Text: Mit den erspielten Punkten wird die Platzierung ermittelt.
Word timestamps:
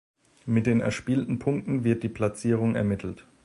Mit 0.47 0.65
den 0.65 0.81
erspielten 0.81 1.37
Punkten 1.37 1.83
wird 1.83 2.01
die 2.01 2.09
Platzierung 2.09 2.73
ermittelt. 2.75 3.27